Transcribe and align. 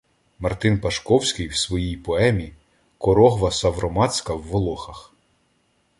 Мартин 0.39 0.79
Пашковський 0.81 1.47
в 1.47 1.55
своїй 1.55 1.97
поeмі 1.97 2.53
«Корогва 2.97 3.51
Савроматська 3.51 4.33
в 4.33 4.41
Волохах» 4.41 5.13